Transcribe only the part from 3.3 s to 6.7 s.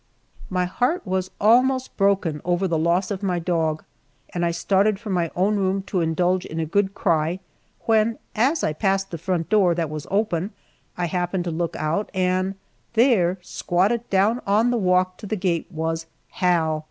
dog, and I started for my own room to indulge in a